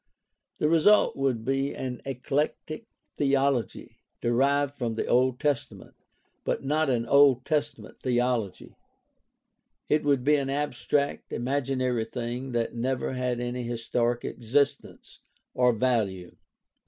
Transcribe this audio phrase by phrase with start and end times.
[0.57, 5.93] The result would be an eclectic theology derived from the Old Testament,
[6.43, 8.73] but not an Old Testament theology;
[9.87, 15.19] it would be an abstract, imaginary thing that never had any historic existence
[15.53, 16.35] or value.